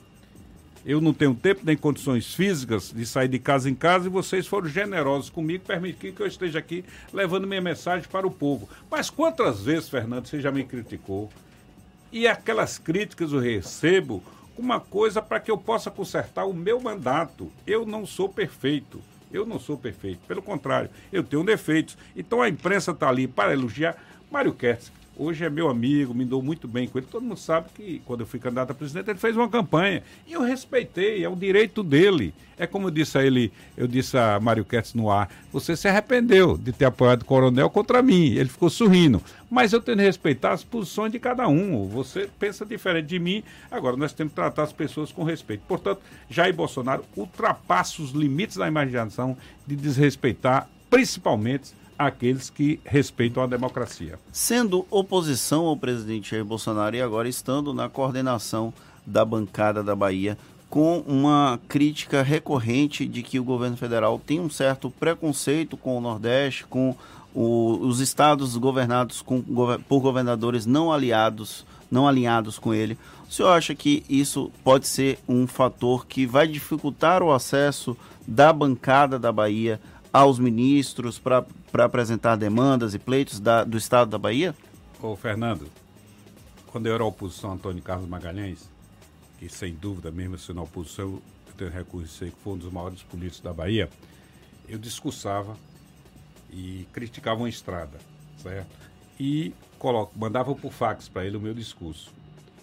Eu 0.86 1.02
não 1.02 1.14
tenho 1.14 1.36
tempo 1.36 1.62
nem 1.64 1.76
condições 1.76 2.34
físicas 2.34 2.94
de 2.96 3.06
sair 3.06 3.28
de 3.28 3.40
casa 3.40 3.70
em 3.70 3.76
casa 3.76 4.08
e 4.08 4.10
vocês 4.10 4.48
foram 4.48 4.68
generosos 4.68 5.30
comigo, 5.30 5.66
permitindo 5.66 6.14
que 6.14 6.22
eu 6.22 6.28
esteja 6.28 6.60
aqui 6.60 6.86
levando 7.12 7.48
minha 7.48 7.62
mensagem 7.62 8.08
para 8.08 8.26
o 8.26 8.32
povo. 8.32 8.70
Mas 8.90 9.10
quantas 9.10 9.62
vezes, 9.62 9.90
Fernando, 9.90 10.28
você 10.28 10.40
já 10.40 10.52
me 10.52 10.64
criticou? 10.64 11.30
E 12.12 12.28
aquelas 12.28 12.78
críticas 12.78 13.34
eu 13.34 13.40
recebo 13.40 14.24
uma 14.58 14.80
coisa 14.80 15.22
para 15.22 15.40
que 15.40 15.52
eu 15.52 15.58
possa 15.58 15.92
consertar 15.92 16.46
o 16.46 16.54
meu 16.54 16.80
mandato. 16.80 17.52
Eu 17.66 17.86
não 17.86 18.06
sou 18.06 18.30
perfeito. 18.30 19.02
Eu 19.32 19.46
não 19.46 19.60
sou 19.60 19.78
perfeito. 19.78 20.20
Pelo 20.28 20.42
contrário, 20.42 20.90
eu 21.12 21.24
tenho 21.24 21.44
defeitos. 21.44 21.98
Então 22.16 22.42
a 22.42 22.50
imprensa 22.50 22.92
está 22.92 23.10
ali 23.10 23.28
para 23.28 23.54
elogiar. 23.54 23.96
Mário 24.32 24.54
Kertz, 24.54 24.92
hoje 25.18 25.44
é 25.44 25.50
meu 25.50 25.70
amigo, 25.70 26.14
me 26.14 26.26
dou 26.26 26.42
muito 26.42 26.68
bem 26.68 26.88
com 26.88 26.98
ele. 26.98 27.08
Todo 27.10 27.24
mundo 27.24 27.38
sabe 27.38 27.68
que 27.74 28.02
quando 28.06 28.22
eu 28.22 28.28
fui 28.28 28.40
candidato 28.40 28.72
a 28.72 28.74
presidente, 28.74 29.10
ele 29.10 29.20
fez 29.20 29.36
uma 29.36 29.50
campanha. 29.50 30.04
E 30.28 30.34
eu 30.34 30.42
respeitei, 30.42 31.24
é 31.24 31.30
o 31.30 31.36
direito 31.36 31.84
dele. 31.84 32.34
É 32.58 32.66
como 32.66 32.88
eu 32.88 32.92
disse 32.92 33.18
a 33.18 33.24
ele, 33.24 33.52
eu 33.76 33.88
disse 33.88 34.18
a 34.18 34.40
Mário 34.40 34.66
Kertz 34.66 34.94
no 34.96 35.12
ar, 35.12 35.30
você 35.52 35.76
se 35.76 35.88
arrependeu 35.88 36.58
de 36.58 36.72
ter 36.72 36.86
apoiado 36.86 37.22
o 37.22 37.26
coronel 37.26 37.70
contra 37.70 38.02
mim. 38.02 38.34
Ele 38.34 38.50
ficou 38.50 38.70
sorrindo. 38.70 39.22
Mas 39.50 39.74
eu 39.74 39.80
tenho 39.80 39.98
que 39.98 40.04
respeitar 40.04 40.52
as 40.54 40.64
posições 40.64 41.12
de 41.12 41.20
cada 41.20 41.48
um. 41.48 41.88
Você 41.88 42.30
pensa 42.40 42.66
diferente 42.66 43.08
de 43.08 43.20
mim. 43.20 43.44
Agora, 43.70 43.96
nós 43.96 44.12
temos 44.12 44.32
que 44.32 44.36
tratar 44.36 44.64
as 44.64 44.74
pessoas 44.74 45.12
com 45.12 45.24
respeito. 45.24 45.62
Portanto, 45.68 46.02
Jair 46.30 46.54
Bolsonaro 46.54 47.06
ultrapassa 47.16 48.02
os 48.02 48.12
limites 48.12 48.58
da 48.58 48.68
imaginação 48.68 49.38
de 49.66 49.76
desrespeitar, 49.76 50.68
principalmente, 50.90 51.74
aqueles 51.98 52.50
que 52.50 52.80
respeitam 52.86 53.42
a 53.44 53.48
democracia. 53.48 54.20
Sendo 54.32 54.86
oposição 54.90 55.66
ao 55.66 55.78
presidente 55.78 56.32
Jair 56.32 56.46
Bolsonaro 56.46 56.96
e 56.96 57.02
agora 57.02 57.28
estando 57.28 57.74
na 57.74 57.90
coordenação 57.90 58.74
da 59.06 59.24
bancada 59.24 59.84
da 59.84 59.96
Bahia, 59.96 60.38
com 60.70 61.00
uma 61.08 61.60
crítica 61.68 62.22
recorrente 62.22 63.06
de 63.06 63.24
que 63.24 63.40
o 63.40 63.44
governo 63.44 63.78
federal 63.78 64.20
tem 64.20 64.40
um 64.40 64.50
certo 64.50 64.92
preconceito 64.92 65.78
com 65.78 65.98
o 65.98 66.02
Nordeste, 66.02 66.66
com 66.66 66.96
o, 67.34 67.78
os 67.82 68.00
estados 68.00 68.58
governados 68.58 69.22
com, 69.22 69.42
por 69.88 70.02
governadores 70.02 70.66
não 70.66 70.92
aliados, 70.92 71.66
não 71.90 72.08
alinhados 72.08 72.60
com 72.60 72.74
ele. 72.74 72.98
O 73.30 73.34
senhor 73.34 73.50
acha 73.50 73.74
que 73.76 74.04
isso 74.10 74.52
pode 74.64 74.88
ser 74.88 75.20
um 75.28 75.48
fator 75.48 76.06
que 76.06 76.26
vai 76.26 76.48
dificultar 76.48 77.24
o 77.24 77.32
acesso 77.32 77.96
da 78.28 78.52
bancada 78.52 79.18
da 79.18 79.32
Bahia 79.32 79.80
aos 80.12 80.40
ministros 80.40 81.20
para 81.20 81.46
apresentar 81.84 82.36
demandas 82.36 82.94
e 82.94 83.00
pleitos 83.00 83.40
da, 83.40 83.64
do 83.64 83.78
Estado 83.78 84.10
da 84.12 84.18
Bahia? 84.18 84.56
Ô, 85.02 85.16
Fernando, 85.16 85.68
quando 86.68 86.88
eu 86.88 86.94
era 86.96 87.04
oposição 87.04 87.54
Antônio 87.54 87.82
Carlos 87.82 88.10
Magalhães, 88.10 88.70
que 89.38 89.50
sem 89.50 89.74
dúvida, 89.74 90.12
mesmo 90.12 90.38
sendo 90.38 90.62
oposição, 90.62 91.22
eu 91.48 91.54
tenho 91.58 91.72
reconhecer 91.72 92.32
que 92.32 92.38
foi 92.44 92.54
um 92.54 92.58
dos 92.58 92.72
maiores 92.72 93.04
políticos 93.04 93.42
da 93.42 93.54
Bahia, 93.54 93.90
eu 94.68 94.78
discursava 94.78 95.56
e 96.52 96.88
criticava 96.92 97.42
uma 97.42 97.50
estrada, 97.50 97.98
certo? 98.42 98.70
E 99.20 99.54
coloco, 99.78 100.18
mandava 100.18 100.54
por 100.56 100.72
fax 100.72 101.08
para 101.08 101.26
ele 101.26 101.38
o 101.38 101.42
meu 101.42 101.54
discurso, 101.54 102.12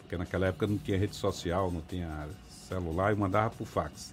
porque 0.00 0.16
naquela 0.16 0.46
época 0.46 0.66
não 0.66 0.78
tinha 0.78 0.98
rede 0.98 1.16
social, 1.16 1.70
não 1.70 1.80
tinha 1.80 2.28
celular, 2.68 3.12
e 3.12 3.16
mandava 3.16 3.50
por 3.50 3.66
fax. 3.66 4.12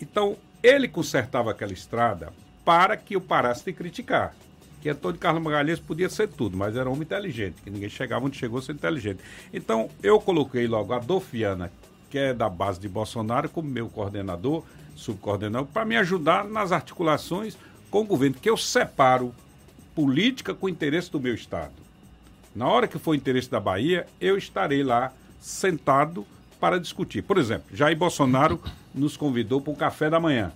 Então, 0.00 0.36
ele 0.62 0.88
consertava 0.88 1.50
aquela 1.50 1.72
estrada 1.72 2.32
para 2.64 2.96
que 2.96 3.16
eu 3.16 3.20
parasse 3.20 3.64
de 3.64 3.72
criticar. 3.72 4.34
Que 4.80 4.88
Antônio 4.88 5.18
Carlos 5.18 5.42
Magalhães 5.42 5.78
podia 5.78 6.08
ser 6.08 6.28
tudo, 6.28 6.56
mas 6.56 6.76
era 6.76 6.88
um 6.88 6.92
homem 6.92 7.04
inteligente, 7.04 7.62
que 7.62 7.70
ninguém 7.70 7.88
chegava 7.88 8.26
onde 8.26 8.36
chegou 8.36 8.60
ser 8.60 8.72
inteligente. 8.72 9.20
Então, 9.52 9.88
eu 10.02 10.20
coloquei 10.20 10.66
logo 10.66 10.92
a 10.92 10.98
Dolfiana, 10.98 11.70
que 12.10 12.18
é 12.18 12.34
da 12.34 12.48
base 12.48 12.80
de 12.80 12.88
Bolsonaro, 12.88 13.48
como 13.48 13.68
meu 13.68 13.88
coordenador, 13.88 14.64
subcoordenador, 14.96 15.68
para 15.68 15.84
me 15.84 15.96
ajudar 15.96 16.44
nas 16.44 16.72
articulações 16.72 17.56
com 17.90 18.00
o 18.00 18.04
governo, 18.04 18.36
que 18.40 18.50
eu 18.50 18.56
separo 18.56 19.32
política 19.94 20.54
com 20.54 20.66
o 20.66 20.68
interesse 20.68 21.10
do 21.10 21.20
meu 21.20 21.34
Estado. 21.34 21.72
Na 22.54 22.66
hora 22.68 22.88
que 22.88 22.98
for 22.98 23.12
o 23.12 23.14
interesse 23.14 23.50
da 23.50 23.60
Bahia, 23.60 24.06
eu 24.20 24.36
estarei 24.36 24.82
lá 24.82 25.12
sentado 25.40 26.26
para 26.60 26.78
discutir. 26.78 27.22
Por 27.22 27.38
exemplo, 27.38 27.74
Jair 27.74 27.96
Bolsonaro 27.96 28.60
nos 28.94 29.16
convidou 29.16 29.60
para 29.60 29.72
um 29.72 29.76
café 29.76 30.10
da 30.10 30.20
manhã, 30.20 30.52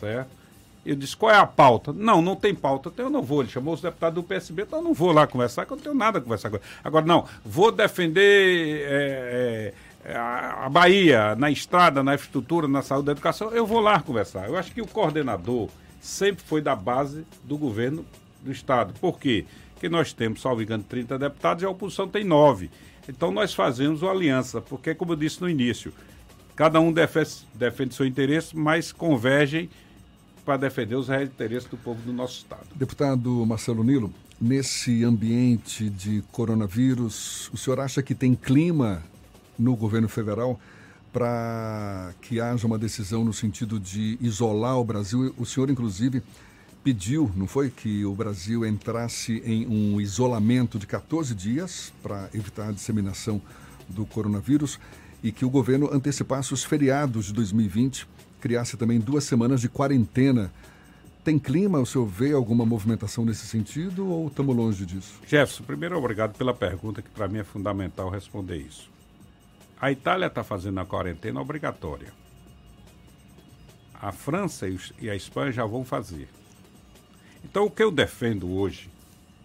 certo? 0.00 0.41
Eu 0.84 0.96
disse, 0.96 1.16
qual 1.16 1.30
é 1.30 1.36
a 1.36 1.46
pauta? 1.46 1.92
Não, 1.92 2.20
não 2.20 2.34
tem 2.34 2.54
pauta. 2.54 2.90
Então 2.92 3.06
eu 3.06 3.10
não 3.10 3.22
vou. 3.22 3.42
Ele 3.42 3.50
chamou 3.50 3.72
os 3.74 3.80
deputados 3.80 4.16
do 4.16 4.26
PSB, 4.26 4.62
então 4.62 4.80
eu 4.80 4.84
não 4.84 4.92
vou 4.92 5.12
lá 5.12 5.26
conversar, 5.26 5.64
que 5.64 5.72
eu 5.72 5.76
não 5.76 5.82
tenho 5.82 5.94
nada 5.94 6.18
a 6.18 6.20
conversar 6.20 6.50
com 6.50 6.56
ele. 6.56 6.64
Agora, 6.82 7.06
não, 7.06 7.24
vou 7.44 7.70
defender 7.70 8.82
é, 8.84 9.74
é, 10.04 10.16
a, 10.16 10.68
Bahia 10.68 11.36
na 11.36 11.50
estrada, 11.50 12.02
na 12.02 12.14
infraestrutura, 12.14 12.66
na 12.66 12.82
saúde, 12.82 13.06
na 13.06 13.12
educação, 13.12 13.50
eu 13.50 13.64
vou 13.64 13.80
lá 13.80 14.00
conversar. 14.00 14.48
Eu 14.48 14.56
acho 14.56 14.72
que 14.72 14.82
o 14.82 14.86
coordenador 14.86 15.68
sempre 16.00 16.42
foi 16.44 16.60
da 16.60 16.74
base 16.74 17.24
do 17.44 17.56
governo 17.56 18.04
do 18.42 18.50
Estado. 18.50 18.92
Por 19.00 19.20
quê? 19.20 19.44
Porque 19.74 19.88
nós 19.88 20.12
temos, 20.12 20.40
salvo 20.40 20.62
engano, 20.62 20.82
30 20.82 21.16
deputados 21.16 21.62
e 21.62 21.66
a 21.66 21.70
oposição 21.70 22.08
tem 22.08 22.24
9. 22.24 22.68
Então 23.08 23.30
nós 23.30 23.54
fazemos 23.54 24.02
uma 24.02 24.10
aliança, 24.10 24.60
porque, 24.60 24.94
como 24.94 25.12
eu 25.12 25.16
disse 25.16 25.40
no 25.40 25.48
início, 25.48 25.92
cada 26.56 26.80
um 26.80 26.92
defende, 26.92 27.30
defende 27.54 27.94
seu 27.94 28.06
interesse, 28.06 28.56
mas 28.56 28.90
convergem 28.90 29.70
para 30.44 30.56
defender 30.56 30.96
os 30.96 31.08
interesses 31.08 31.68
do 31.68 31.76
povo 31.76 32.00
do 32.02 32.12
nosso 32.12 32.38
Estado. 32.38 32.66
Deputado 32.74 33.46
Marcelo 33.46 33.84
Nilo, 33.84 34.12
nesse 34.40 35.04
ambiente 35.04 35.88
de 35.88 36.22
coronavírus, 36.32 37.48
o 37.52 37.56
senhor 37.56 37.78
acha 37.80 38.02
que 38.02 38.14
tem 38.14 38.34
clima 38.34 39.02
no 39.58 39.76
governo 39.76 40.08
federal 40.08 40.58
para 41.12 42.12
que 42.22 42.40
haja 42.40 42.66
uma 42.66 42.78
decisão 42.78 43.24
no 43.24 43.32
sentido 43.32 43.78
de 43.78 44.18
isolar 44.20 44.78
o 44.78 44.84
Brasil? 44.84 45.34
O 45.38 45.44
senhor, 45.44 45.70
inclusive, 45.70 46.22
pediu, 46.82 47.30
não 47.36 47.46
foi, 47.46 47.70
que 47.70 48.04
o 48.04 48.14
Brasil 48.14 48.66
entrasse 48.66 49.42
em 49.44 49.66
um 49.66 50.00
isolamento 50.00 50.78
de 50.78 50.86
14 50.86 51.34
dias 51.34 51.92
para 52.02 52.28
evitar 52.34 52.70
a 52.70 52.72
disseminação 52.72 53.40
do 53.88 54.06
coronavírus 54.06 54.80
e 55.22 55.30
que 55.30 55.44
o 55.44 55.50
governo 55.50 55.88
antecipasse 55.92 56.52
os 56.52 56.64
feriados 56.64 57.26
de 57.26 57.32
2020 57.34 58.08
criasse 58.42 58.76
também 58.76 58.98
duas 58.98 59.22
semanas 59.22 59.60
de 59.60 59.68
quarentena. 59.68 60.52
Tem 61.24 61.38
clima? 61.38 61.78
O 61.78 61.86
senhor 61.86 62.06
vê 62.06 62.32
alguma 62.32 62.66
movimentação 62.66 63.24
nesse 63.24 63.46
sentido 63.46 64.08
ou 64.08 64.26
estamos 64.26 64.56
longe 64.56 64.84
disso? 64.84 65.20
Jefferson, 65.24 65.62
primeiro 65.62 65.96
obrigado 65.96 66.36
pela 66.36 66.52
pergunta, 66.52 67.00
que 67.00 67.08
para 67.08 67.28
mim 67.28 67.38
é 67.38 67.44
fundamental 67.44 68.10
responder 68.10 68.56
isso. 68.56 68.90
A 69.80 69.92
Itália 69.92 70.26
está 70.26 70.42
fazendo 70.42 70.80
a 70.80 70.84
quarentena 70.84 71.40
obrigatória. 71.40 72.12
A 73.94 74.10
França 74.10 74.66
e 75.00 75.08
a 75.08 75.14
Espanha 75.14 75.52
já 75.52 75.64
vão 75.64 75.84
fazer. 75.84 76.28
Então, 77.44 77.66
o 77.66 77.70
que 77.70 77.82
eu 77.82 77.92
defendo 77.92 78.52
hoje 78.52 78.90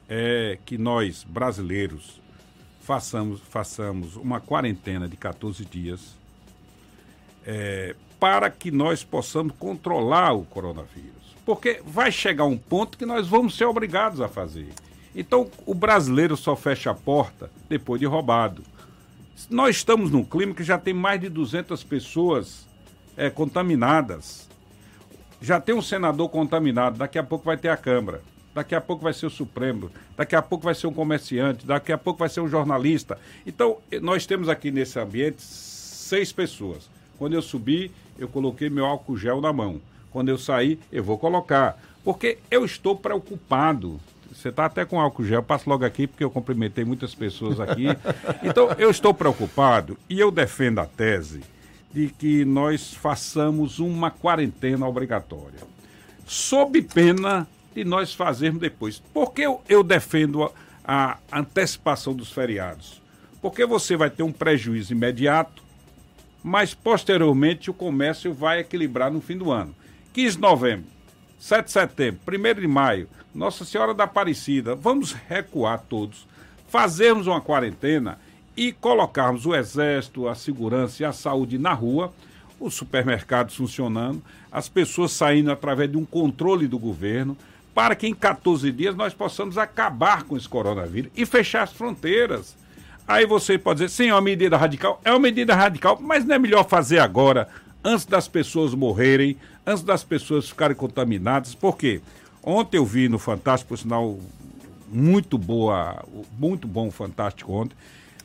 é 0.10 0.58
que 0.66 0.78
nós, 0.78 1.24
brasileiros, 1.24 2.20
façamos, 2.82 3.40
façamos 3.42 4.16
uma 4.16 4.40
quarentena 4.40 5.08
de 5.08 5.16
14 5.16 5.64
dias 5.66 6.16
é, 7.46 7.96
para 8.20 8.50
que 8.50 8.72
nós 8.72 9.04
possamos 9.04 9.54
controlar 9.58 10.34
o 10.34 10.44
coronavírus. 10.44 11.36
Porque 11.46 11.82
vai 11.86 12.12
chegar 12.12 12.46
um 12.46 12.58
ponto 12.58 12.98
que 12.98 13.06
nós 13.06 13.28
vamos 13.28 13.56
ser 13.56 13.66
obrigados 13.66 14.20
a 14.22 14.28
fazer. 14.28 14.70
Então, 15.16 15.50
o 15.66 15.74
brasileiro 15.74 16.36
só 16.38 16.56
fecha 16.56 16.92
a 16.92 16.94
porta 16.94 17.50
depois 17.68 18.00
de 18.00 18.06
roubado. 18.06 18.64
Nós 19.50 19.78
estamos 19.78 20.12
num 20.12 20.24
clima 20.24 20.54
que 20.54 20.64
já 20.64 20.78
tem 20.78 20.94
mais 20.94 21.22
de 21.22 21.30
200 21.30 21.84
pessoas 21.84 22.68
é, 23.16 23.30
contaminadas. 23.30 24.48
Já 25.42 25.60
tem 25.60 25.74
um 25.74 25.82
senador 25.82 26.30
contaminado, 26.30 26.98
daqui 26.98 27.18
a 27.18 27.24
pouco 27.24 27.46
vai 27.46 27.58
ter 27.58 27.70
a 27.70 27.78
Câmara, 27.78 28.22
daqui 28.54 28.74
a 28.74 28.82
pouco 28.82 29.04
vai 29.04 29.14
ser 29.14 29.28
o 29.28 29.30
Supremo, 29.30 29.92
daqui 30.16 30.36
a 30.36 30.42
pouco 30.42 30.66
vai 30.66 30.74
ser 30.74 30.88
um 30.88 30.94
comerciante, 30.94 31.66
daqui 31.66 31.92
a 31.92 31.98
pouco 31.98 32.20
vai 32.20 32.30
ser 32.30 32.42
um 32.42 32.48
jornalista. 32.48 33.18
Então, 33.46 33.78
nós 34.02 34.26
temos 34.26 34.50
aqui 34.50 34.72
nesse 34.72 35.00
ambiente 35.00 35.42
seis 35.42 36.32
pessoas. 36.32 36.90
Quando 37.18 37.34
eu 37.34 37.42
subi, 37.42 37.92
eu 38.18 38.28
coloquei 38.28 38.70
meu 38.70 38.86
álcool 38.86 39.18
gel 39.18 39.42
na 39.42 39.52
mão. 39.52 39.82
Quando 40.12 40.30
eu 40.30 40.38
sair, 40.38 40.80
eu 40.92 41.04
vou 41.04 41.18
colocar. 41.18 41.78
Porque 42.04 42.38
eu 42.50 42.66
estou 42.66 42.96
preocupado. 42.96 44.00
Você 44.32 44.50
está 44.50 44.66
até 44.66 44.86
com 44.86 45.00
álcool 45.00 45.26
gel, 45.26 45.44
passo 45.44 45.70
logo 45.70 45.84
aqui 45.84 46.08
porque 46.08 46.24
eu 46.24 46.30
cumprimentei 46.30 46.86
muitas 46.86 47.14
pessoas 47.16 47.60
aqui. 47.60 47.86
Então, 48.44 48.72
eu 48.78 48.90
estou 48.90 49.14
preocupado 49.14 49.98
e 50.10 50.20
eu 50.20 50.32
defendo 50.32 50.80
a 50.80 50.86
tese 50.86 51.42
de 51.94 52.10
que 52.10 52.46
nós 52.46 52.94
façamos 52.94 53.80
uma 53.80 54.12
quarentena 54.12 54.88
obrigatória. 54.88 55.60
Sob 56.26 56.82
pena 56.82 57.48
de 57.74 57.84
nós 57.84 58.14
fazermos 58.14 58.62
depois. 58.62 59.00
Por 59.14 59.34
que 59.34 59.42
eu, 59.42 59.62
eu 59.68 59.84
defendo 59.84 60.44
a, 60.84 61.18
a 61.32 61.40
antecipação 61.40 62.14
dos 62.14 62.32
feriados? 62.32 63.02
Porque 63.42 63.66
você 63.66 63.96
vai 63.96 64.10
ter 64.10 64.24
um 64.24 64.32
prejuízo 64.32 64.94
imediato 64.94 65.64
mas 66.48 66.74
posteriormente 66.74 67.70
o 67.70 67.74
comércio 67.74 68.34
vai 68.34 68.60
equilibrar 68.60 69.12
no 69.12 69.20
fim 69.20 69.38
do 69.38 69.52
ano. 69.52 69.76
15 70.14 70.36
de 70.38 70.42
novembro, 70.42 70.86
7 71.38 71.66
de 71.66 71.72
setembro, 71.72 72.22
1 72.26 72.62
de 72.62 72.68
maio, 72.68 73.10
Nossa 73.36 73.66
Senhora 73.66 73.94
da 73.94 74.06
Aparecida, 74.06 74.74
vamos 74.74 75.12
recuar 75.12 75.84
todos, 75.90 76.26
fazermos 76.70 77.28
uma 77.28 77.42
quarentena 77.42 78.18
e 78.56 78.72
colocarmos 78.72 79.46
o 79.46 79.54
exército, 79.54 80.30
a 80.30 80.36
segurança 80.36 81.04
e 81.04 81.06
a 81.06 81.12
saúde 81.12 81.58
na 81.58 81.74
rua, 81.74 82.14
os 82.62 82.74
supermercados 82.74 83.56
funcionando, 83.56 84.24
as 84.50 84.70
pessoas 84.70 85.12
saindo 85.12 85.52
através 85.52 85.92
de 85.92 85.98
um 85.98 86.06
controle 86.06 86.66
do 86.66 86.80
governo, 86.80 87.38
para 87.76 87.94
que 87.94 88.08
em 88.08 88.16
14 88.16 88.72
dias 88.72 88.96
nós 88.96 89.14
possamos 89.14 89.58
acabar 89.58 90.24
com 90.24 90.38
esse 90.38 90.48
coronavírus 90.48 91.12
e 91.16 91.26
fechar 91.26 91.64
as 91.64 91.74
fronteiras. 91.74 92.56
Aí 93.08 93.26
você 93.26 93.58
pode 93.58 93.80
dizer, 93.80 93.90
sim, 93.90 94.10
é 94.10 94.14
uma 94.14 94.22
medida 94.22 94.58
radical. 94.58 95.00
É 95.06 95.12
uma 95.12 95.20
medida 95.20 95.56
radical, 95.56 95.98
mas 96.02 96.26
não 96.26 96.36
é 96.36 96.40
melhor 96.40 96.68
fazer 96.68 97.00
agora, 97.00 97.48
antes 97.84 98.06
das 98.06 98.28
pessoas 98.28 98.74
morrerem, 98.74 99.38
antes 99.66 99.82
das 99.82 100.04
pessoas 100.04 100.50
ficarem 100.50 100.76
contaminadas. 100.76 101.56
Por 101.56 101.78
quê? 101.78 102.02
Ontem 102.44 102.78
eu 102.78 102.86
vi 102.86 103.08
no 103.08 103.18
Fantástico, 103.18 103.70
por 103.70 103.78
sinal, 103.78 104.20
muito 104.90 105.38
boa, 105.38 106.04
muito 106.38 106.68
bom 106.68 106.92
Fantástico 106.92 107.54
ontem. 107.54 107.76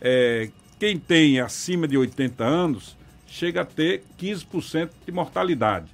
É, 0.01 0.51
quem 0.81 0.99
tem 0.99 1.39
acima 1.39 1.87
de 1.87 1.97
80 1.97 2.43
anos 2.43 2.97
chega 3.27 3.61
a 3.61 3.65
ter 3.65 4.03
15% 4.21 4.91
de 5.07 5.13
mortalidade. 5.13 5.87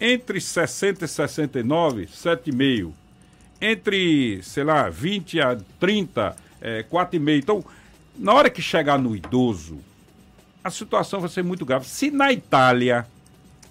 Entre 0.00 0.40
60 0.40 1.04
e 1.04 1.08
69, 1.08 2.06
7,5%. 2.06 2.92
Entre, 3.60 4.40
sei 4.42 4.64
lá, 4.64 4.88
20 4.88 5.40
a 5.40 5.56
30, 5.80 6.36
é, 6.60 6.82
4,5%. 6.84 7.38
Então, 7.38 7.64
na 8.18 8.34
hora 8.34 8.50
que 8.50 8.62
chegar 8.62 8.98
no 8.98 9.14
idoso, 9.14 9.78
a 10.62 10.70
situação 10.70 11.20
vai 11.20 11.28
ser 11.28 11.44
muito 11.44 11.64
grave. 11.64 11.86
Se 11.86 12.10
na 12.10 12.32
Itália 12.32 13.06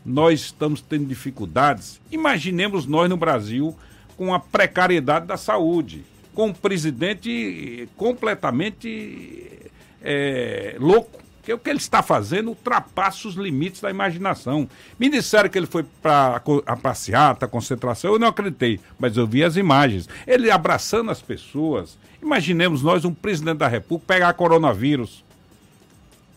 nós 0.05 0.41
estamos 0.41 0.81
tendo 0.81 1.05
dificuldades, 1.05 1.99
imaginemos 2.11 2.85
nós 2.85 3.09
no 3.09 3.17
Brasil 3.17 3.75
com 4.15 4.33
a 4.33 4.39
precariedade 4.39 5.25
da 5.25 5.35
saúde, 5.35 6.05
com 6.33 6.47
um 6.47 6.53
presidente 6.53 7.89
completamente 7.97 9.69
é, 10.01 10.75
louco. 10.79 11.24
Porque 11.45 11.53
o 11.53 11.59
que 11.59 11.69
ele 11.69 11.77
está 11.77 12.01
fazendo 12.01 12.47
ultrapassa 12.47 13.27
os 13.27 13.35
limites 13.35 13.79
da 13.79 13.91
imaginação. 13.91 14.67
Me 14.97 15.07
disseram 15.07 15.47
que 15.47 15.55
ele 15.55 15.67
foi 15.67 15.85
para 16.01 16.41
a 16.65 16.75
passeata, 16.75 17.45
a 17.45 17.47
concentração, 17.47 18.13
eu 18.13 18.17
não 18.17 18.29
acreditei, 18.29 18.79
mas 18.97 19.15
eu 19.15 19.27
vi 19.27 19.43
as 19.43 19.55
imagens. 19.55 20.09
Ele 20.25 20.49
abraçando 20.49 21.11
as 21.11 21.21
pessoas. 21.21 21.99
Imaginemos 22.19 22.81
nós, 22.81 23.05
um 23.05 23.13
presidente 23.13 23.59
da 23.59 23.67
República, 23.67 24.15
pegar 24.15 24.33
coronavírus. 24.33 25.23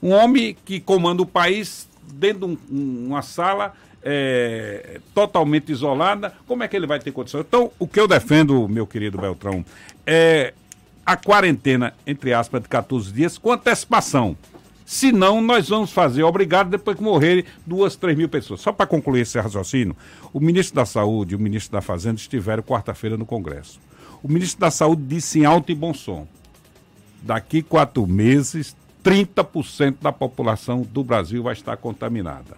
Um 0.03 0.11
homem 0.11 0.55
que 0.63 0.79
comanda 0.79 1.23
o 1.23 1.27
país 1.27 1.89
dentro 2.13 2.41
de 2.41 2.59
um, 2.71 3.07
uma 3.07 3.23
sala 3.23 3.73
é, 4.03 5.01
totalmente 5.15 5.73
isolada, 5.73 6.35
como 6.47 6.63
é 6.63 6.69
que 6.69 6.77
ele 6.77 6.87
vai 6.87 6.99
ter 6.99 7.13
condição? 7.13 7.41
Então, 7.41 7.73
o 7.79 7.89
que 7.89 7.99
eu 7.99 8.07
defendo, 8.07 8.69
meu 8.69 8.87
querido 8.87 9.17
Beltrão, 9.17 9.65
é 10.07 10.53
a 11.07 11.17
quarentena, 11.17 11.95
entre 12.07 12.35
aspas, 12.35 12.61
de 12.61 12.69
14 12.69 13.11
dias, 13.11 13.39
com 13.39 13.51
antecipação. 13.51 14.37
Senão, 14.91 15.43
nós 15.43 15.69
vamos 15.69 15.93
fazer, 15.93 16.23
obrigado, 16.23 16.71
depois 16.71 16.97
que 16.97 17.03
morrerem 17.03 17.45
duas, 17.67 17.95
três 17.95 18.17
mil 18.17 18.27
pessoas. 18.27 18.63
Só 18.63 18.73
para 18.73 18.87
concluir 18.87 19.21
esse 19.21 19.39
raciocínio, 19.39 19.95
o 20.33 20.41
ministro 20.41 20.77
da 20.77 20.87
Saúde 20.87 21.35
e 21.35 21.37
o 21.37 21.39
ministro 21.39 21.73
da 21.73 21.83
Fazenda 21.83 22.19
estiveram 22.19 22.63
quarta-feira 22.63 23.15
no 23.15 23.27
Congresso. 23.27 23.79
O 24.23 24.33
ministro 24.33 24.59
da 24.61 24.71
Saúde 24.71 25.03
disse 25.03 25.41
em 25.41 25.45
alto 25.45 25.71
e 25.71 25.75
bom 25.75 25.93
som: 25.93 26.27
daqui 27.21 27.61
quatro 27.61 28.07
meses, 28.07 28.75
30% 29.05 29.97
da 30.01 30.11
população 30.11 30.81
do 30.81 31.05
Brasil 31.05 31.43
vai 31.43 31.53
estar 31.53 31.77
contaminada. 31.77 32.57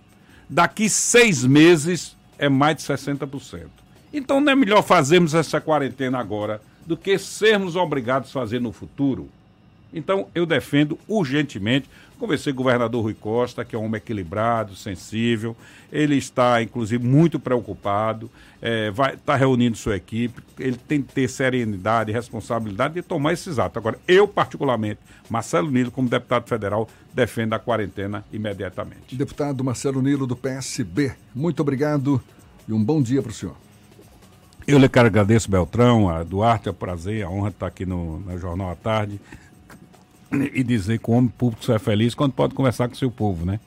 Daqui 0.48 0.88
seis 0.88 1.44
meses, 1.44 2.16
é 2.38 2.48
mais 2.48 2.76
de 2.76 2.84
60%. 2.84 3.66
Então 4.12 4.40
não 4.40 4.52
é 4.52 4.54
melhor 4.54 4.82
fazermos 4.82 5.34
essa 5.34 5.60
quarentena 5.60 6.20
agora 6.20 6.62
do 6.86 6.96
que 6.96 7.18
sermos 7.18 7.74
obrigados 7.74 8.30
a 8.30 8.34
fazer 8.34 8.60
no 8.60 8.70
futuro? 8.70 9.28
Então, 9.92 10.28
eu 10.34 10.46
defendo 10.46 10.98
urgentemente. 11.08 11.88
Conversei 12.20 12.52
com 12.52 12.60
o 12.60 12.64
governador 12.64 13.02
Rui 13.02 13.14
Costa, 13.14 13.64
que 13.64 13.74
é 13.74 13.78
um 13.78 13.86
homem 13.86 13.96
equilibrado, 13.96 14.76
sensível. 14.76 15.56
Ele 15.90 16.16
está, 16.16 16.62
inclusive, 16.62 17.02
muito 17.02 17.40
preocupado, 17.40 18.30
é, 18.60 18.90
vai 18.90 19.14
está 19.14 19.34
reunindo 19.34 19.74
sua 19.74 19.96
equipe. 19.96 20.42
Ele 20.58 20.76
tem 20.76 21.00
que 21.00 21.14
ter 21.14 21.26
serenidade 21.28 22.10
e 22.10 22.12
responsabilidade 22.12 22.92
de 22.92 23.00
tomar 23.00 23.32
esses 23.32 23.58
atos. 23.58 23.78
Agora, 23.78 23.98
eu, 24.06 24.28
particularmente, 24.28 25.00
Marcelo 25.30 25.70
Nilo, 25.70 25.90
como 25.90 26.10
deputado 26.10 26.46
federal, 26.46 26.86
defendo 27.14 27.54
a 27.54 27.58
quarentena 27.58 28.22
imediatamente. 28.30 29.16
Deputado 29.16 29.64
Marcelo 29.64 30.02
Nilo, 30.02 30.26
do 30.26 30.36
PSB, 30.36 31.12
muito 31.34 31.60
obrigado 31.60 32.22
e 32.68 32.72
um 32.74 32.84
bom 32.84 33.00
dia 33.00 33.22
para 33.22 33.30
o 33.30 33.34
senhor. 33.34 33.56
Eu 34.66 34.78
lhe 34.78 34.90
quero 34.90 35.06
agradecer, 35.06 35.50
Beltrão, 35.50 36.10
a 36.10 36.22
Duarte, 36.22 36.68
é 36.68 36.70
um 36.70 36.74
prazer, 36.74 37.24
a 37.24 37.30
honra 37.30 37.48
de 37.48 37.56
estar 37.56 37.66
aqui 37.66 37.86
no, 37.86 38.20
no 38.20 38.38
Jornal 38.38 38.70
à 38.70 38.76
Tarde 38.76 39.18
e 40.32 40.62
dizer 40.62 40.98
que 40.98 41.10
o 41.10 41.14
homem 41.14 41.30
público 41.30 41.64
só 41.64 41.74
é 41.74 41.78
feliz 41.78 42.14
quando 42.14 42.32
pode 42.32 42.54
conversar 42.54 42.88
com 42.88 42.94
o 42.94 42.98
seu 42.98 43.10
povo, 43.10 43.44
né? 43.44 43.60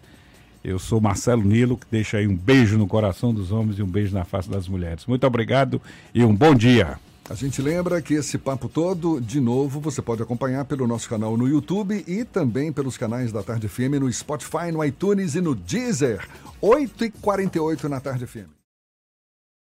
Eu 0.63 0.79
sou 0.79 1.01
Marcelo 1.01 1.43
Nilo, 1.43 1.77
que 1.77 1.85
deixa 1.91 2.17
aí 2.17 2.27
um 2.27 2.35
beijo 2.35 2.77
no 2.77 2.87
coração 2.87 3.33
dos 3.33 3.51
homens 3.51 3.77
e 3.77 3.83
um 3.83 3.87
beijo 3.87 4.13
na 4.13 4.23
face 4.23 4.49
das 4.49 4.67
mulheres. 4.67 5.05
Muito 5.05 5.27
obrigado 5.27 5.81
e 6.13 6.23
um 6.23 6.33
bom 6.33 6.55
dia. 6.55 6.97
A 7.29 7.35
gente 7.35 7.61
lembra 7.61 8.01
que 8.01 8.13
esse 8.13 8.37
papo 8.37 8.69
todo, 8.69 9.19
de 9.19 9.39
novo, 9.39 9.79
você 9.79 10.01
pode 10.01 10.21
acompanhar 10.21 10.65
pelo 10.65 10.87
nosso 10.87 11.07
canal 11.09 11.37
no 11.37 11.47
YouTube 11.47 12.03
e 12.07 12.23
também 12.25 12.71
pelos 12.71 12.97
canais 12.97 13.31
da 13.31 13.41
Tarde 13.41 13.67
FM 13.67 13.99
no 13.99 14.11
Spotify, 14.11 14.71
no 14.71 14.83
iTunes 14.83 15.35
e 15.35 15.41
no 15.41 15.55
Deezer. 15.55 16.27
8h48 16.61 17.83
na 17.85 17.99
Tarde 17.99 18.25
FM. 18.25 18.62